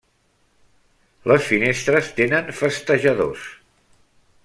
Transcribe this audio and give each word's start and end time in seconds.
Les 1.33 1.45
finestres 1.51 2.11
tenen 2.21 2.53
festejadors. 2.65 3.49